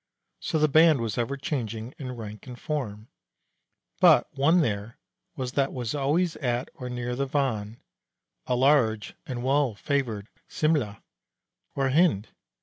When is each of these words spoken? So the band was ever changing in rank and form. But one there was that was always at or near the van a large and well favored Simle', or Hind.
So 0.39 0.57
the 0.57 0.67
band 0.67 0.99
was 0.99 1.19
ever 1.19 1.37
changing 1.37 1.93
in 1.99 2.13
rank 2.13 2.47
and 2.47 2.59
form. 2.59 3.09
But 3.99 4.35
one 4.35 4.61
there 4.61 4.97
was 5.35 5.51
that 5.51 5.71
was 5.71 5.93
always 5.93 6.35
at 6.37 6.69
or 6.73 6.89
near 6.89 7.15
the 7.15 7.27
van 7.27 7.79
a 8.47 8.55
large 8.55 9.13
and 9.27 9.43
well 9.43 9.75
favored 9.75 10.27
Simle', 10.49 10.97
or 11.75 11.89
Hind. 11.89 12.29